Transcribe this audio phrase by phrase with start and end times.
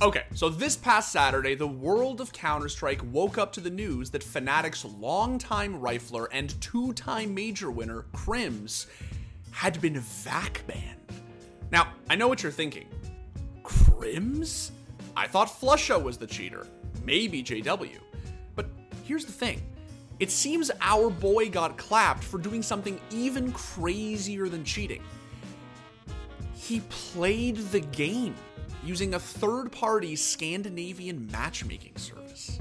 [0.00, 4.10] Okay, so this past Saturday, the world of Counter Strike woke up to the news
[4.10, 8.86] that Fnatic's longtime rifler and two time major winner, Krimz,
[9.50, 11.00] had been VAC banned.
[11.72, 12.86] Now, I know what you're thinking.
[13.64, 14.70] Krimz?
[15.16, 16.68] I thought Flusha was the cheater.
[17.04, 17.98] Maybe JW.
[18.54, 18.66] But
[19.02, 19.60] here's the thing
[20.20, 25.02] it seems our boy got clapped for doing something even crazier than cheating.
[26.54, 28.36] He played the game
[28.84, 32.58] using a third party Scandinavian matchmaking service.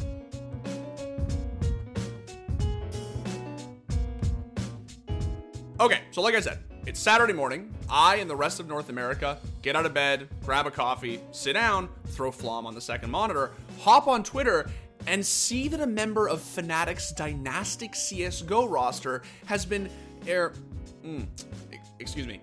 [5.80, 7.72] Okay, so like I said, it's Saturday morning.
[7.90, 11.54] I and the rest of North America get out of bed, grab a coffee, sit
[11.54, 14.70] down, throw Flom on the second monitor, hop on Twitter,
[15.06, 19.90] and see that a member of Fnatic's dynastic CSGO roster has been
[20.26, 20.54] air.
[21.06, 21.28] Mm,
[22.00, 22.42] excuse me.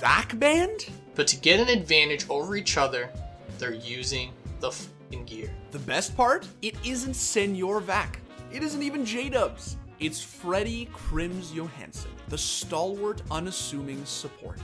[0.00, 0.90] VAC banned?
[1.14, 3.10] But to get an advantage over each other,
[3.58, 5.50] they're using the f***ing gear.
[5.70, 6.46] The best part?
[6.62, 8.20] It isn't Senor Vac.
[8.52, 9.76] It isn't even J-Dubs.
[10.00, 14.58] It's Freddy Krimz Johansson, the stalwart, unassuming support.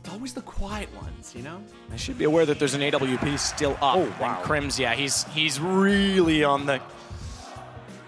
[0.00, 1.62] It's always the quiet ones, you know?
[1.92, 3.96] I should be aware that there's an AWP still up.
[3.96, 4.38] Oh, wow.
[4.38, 6.80] And Krimz, yeah, he's he's really on the.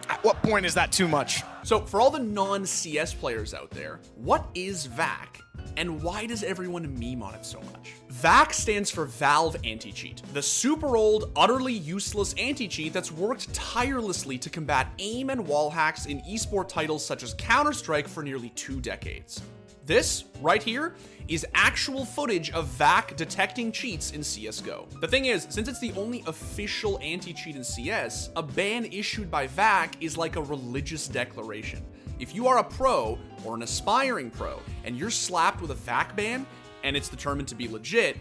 [0.09, 1.43] At what point is that too much?
[1.67, 5.41] So, for all the non CS players out there, what is VAC
[5.77, 7.95] and why does everyone meme on it so much?
[8.09, 13.53] VAC stands for Valve Anti Cheat, the super old, utterly useless anti cheat that's worked
[13.53, 18.23] tirelessly to combat aim and wall hacks in esport titles such as Counter Strike for
[18.23, 19.43] nearly two decades.
[19.87, 20.97] This, right here,
[21.29, 25.01] is actual footage of VAC detecting cheats in CSGO.
[25.01, 29.31] The thing is, since it's the only official anti cheat in CS, a ban issued
[29.31, 31.85] by VAC is like a religious declaration.
[32.19, 36.17] If you are a pro or an aspiring pro and you're slapped with a VAC
[36.17, 36.47] ban
[36.83, 38.17] and it's determined to be legit,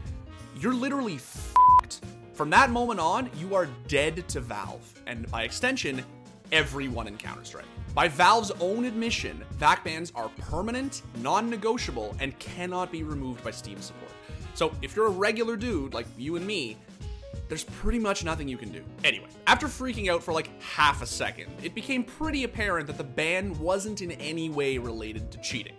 [0.60, 2.02] you're literally fucked.
[2.34, 6.04] From that moment on, you are dead to Valve, and by extension,
[6.52, 7.66] everyone in Counter Strike.
[7.96, 13.52] By Valve's own admission, VAC bans are permanent, non negotiable, and cannot be removed by
[13.52, 14.12] Steam support.
[14.54, 16.76] So if you're a regular dude like you and me,
[17.48, 18.84] there's pretty much nothing you can do.
[19.06, 23.04] Anyway, after freaking out for like half a second, it became pretty apparent that the
[23.04, 25.76] ban wasn't in any way related to cheating.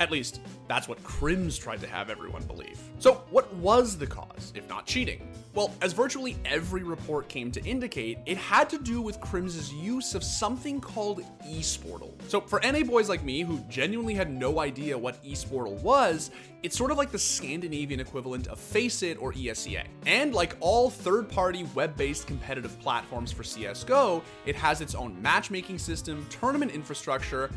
[0.00, 2.80] At least, that's what Krimz tried to have everyone believe.
[2.98, 5.28] So, what was the cause, if not cheating?
[5.52, 10.14] Well, as virtually every report came to indicate, it had to do with Krimz' use
[10.14, 12.12] of something called eSportal.
[12.28, 16.30] So, for NA boys like me who genuinely had no idea what eSportal was,
[16.62, 19.84] it's sort of like the Scandinavian equivalent of Faceit or ESEA.
[20.06, 25.20] And like all third party web based competitive platforms for CSGO, it has its own
[25.20, 27.50] matchmaking system, tournament infrastructure,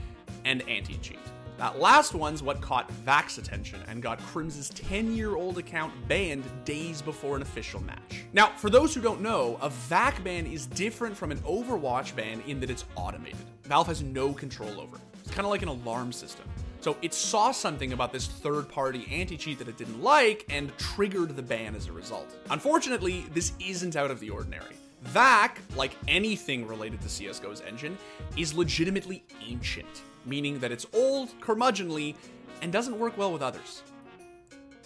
[0.44, 1.20] and anti cheat.
[1.58, 6.44] That last one's what caught Vac's attention and got Krimz' 10 year old account banned
[6.66, 8.24] days before an official match.
[8.34, 12.42] Now, for those who don't know, a VAC ban is different from an Overwatch ban
[12.48, 13.46] in that it's automated.
[13.64, 15.02] Valve has no control over it.
[15.20, 16.46] It's kind of like an alarm system.
[16.82, 20.78] So it saw something about this third party anti cheat that it didn't like and
[20.78, 22.36] triggered the ban as a result.
[22.50, 24.76] Unfortunately, this isn't out of the ordinary.
[25.06, 27.98] VAC, like anything related to CSGO's engine,
[28.38, 32.16] is legitimately ancient meaning that it's old, curmudgeonly,
[32.62, 33.84] and doesn't work well with others.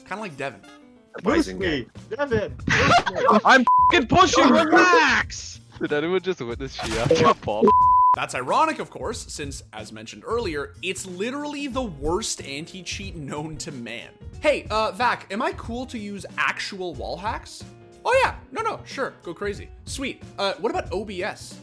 [0.06, 0.62] Kind of like Devin.
[1.24, 2.56] Boost me, Devin.
[3.46, 4.50] I'm fing pushing.
[4.50, 5.60] Relax.
[5.80, 7.66] Did anyone just witness Shia jump off?
[8.16, 13.58] That's ironic, of course, since, as mentioned earlier, it's literally the worst anti cheat known
[13.58, 14.10] to man.
[14.40, 17.64] Hey, uh, Vac, am I cool to use actual wall hacks?
[18.10, 19.68] Oh, yeah, no, no, sure, go crazy.
[19.84, 20.24] Sweet.
[20.40, 21.60] Uh, what about OBS?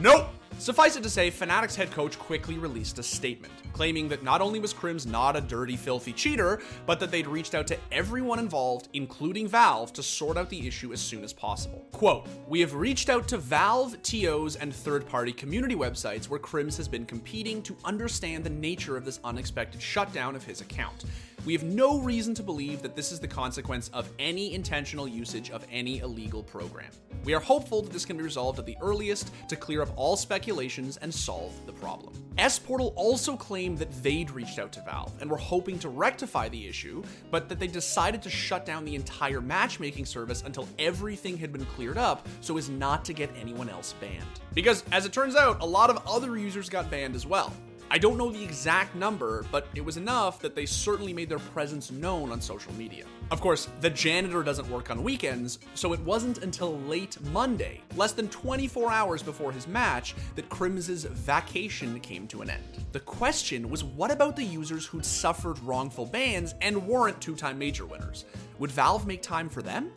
[0.00, 0.28] Nope.
[0.58, 4.58] Suffice it to say, Fnatic's head coach quickly released a statement, claiming that not only
[4.58, 8.88] was Krimz not a dirty, filthy cheater, but that they'd reached out to everyone involved,
[8.94, 11.86] including Valve, to sort out the issue as soon as possible.
[11.92, 16.78] Quote, We have reached out to Valve, TOs, and third party community websites where Krimz
[16.78, 21.04] has been competing to understand the nature of this unexpected shutdown of his account.
[21.46, 25.52] We have no reason to believe that this is the consequence of any intentional usage
[25.52, 26.90] of any illegal program.
[27.22, 30.16] We are hopeful that this can be resolved at the earliest to clear up all
[30.16, 32.14] speculations and solve the problem.
[32.36, 36.66] eSportal also claimed that they'd reached out to Valve and were hoping to rectify the
[36.66, 37.00] issue,
[37.30, 41.64] but that they decided to shut down the entire matchmaking service until everything had been
[41.66, 44.24] cleared up so as not to get anyone else banned.
[44.52, 47.52] Because, as it turns out, a lot of other users got banned as well.
[47.88, 51.38] I don't know the exact number, but it was enough that they certainly made their
[51.38, 53.04] presence known on social media.
[53.30, 58.12] Of course, the janitor doesn't work on weekends, so it wasn't until late Monday, less
[58.12, 62.64] than 24 hours before his match, that Krimz' vacation came to an end.
[62.90, 67.56] The question was what about the users who'd suffered wrongful bans and weren't two time
[67.56, 68.24] major winners?
[68.58, 69.92] Would Valve make time for them?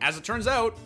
[0.00, 0.78] As it turns out,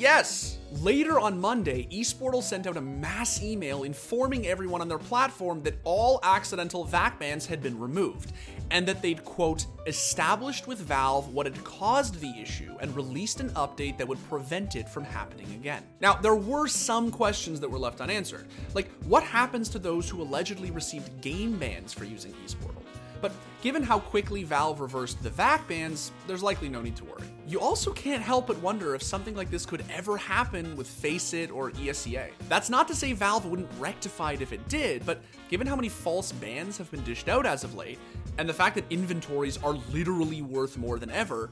[0.00, 0.58] yes.
[0.80, 5.74] Later on Monday, eSportal sent out a mass email informing everyone on their platform that
[5.84, 8.32] all accidental VAC bans had been removed,
[8.70, 13.50] and that they'd, quote, established with Valve what had caused the issue and released an
[13.50, 15.82] update that would prevent it from happening again.
[16.00, 20.22] Now, there were some questions that were left unanswered, like what happens to those who
[20.22, 22.82] allegedly received game bans for using eSportal?
[23.20, 23.32] But
[23.62, 27.24] given how quickly Valve reversed the VAC bans, there's likely no need to worry.
[27.46, 31.50] You also can't help but wonder if something like this could ever happen with Faceit
[31.50, 32.30] or ESEA.
[32.48, 35.88] That's not to say Valve wouldn't rectify it if it did, but given how many
[35.88, 37.98] false bans have been dished out as of late,
[38.38, 41.50] and the fact that inventories are literally worth more than ever,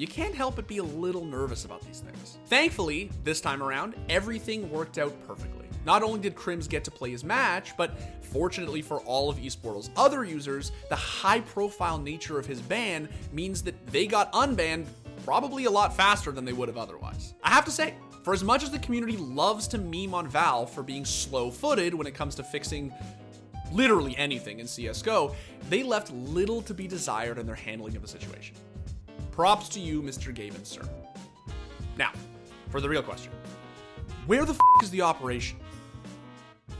[0.00, 2.38] you can't help but be a little nervous about these things.
[2.46, 5.66] Thankfully, this time around, everything worked out perfectly.
[5.84, 9.90] Not only did Krimz get to play his match, but fortunately for all of esportal's
[9.98, 14.86] other users, the high profile nature of his ban means that they got unbanned
[15.26, 17.34] probably a lot faster than they would have otherwise.
[17.44, 17.92] I have to say,
[18.22, 21.92] for as much as the community loves to meme on Valve for being slow footed
[21.92, 22.90] when it comes to fixing
[23.70, 25.34] literally anything in CSGO,
[25.68, 28.56] they left little to be desired in their handling of the situation.
[29.30, 30.34] Props to you, Mr.
[30.34, 30.82] Gavin, sir.
[31.96, 32.12] Now,
[32.68, 33.32] for the real question
[34.26, 35.58] Where the f is the operation?